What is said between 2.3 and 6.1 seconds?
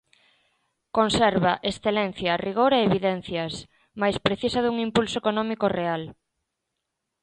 rigor e evidencias", mais precisa dun impulso económico real.